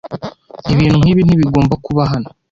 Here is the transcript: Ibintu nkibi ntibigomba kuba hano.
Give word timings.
Ibintu 0.73 0.95
nkibi 1.01 1.21
ntibigomba 1.23 1.73
kuba 1.85 2.01
hano. 2.11 2.29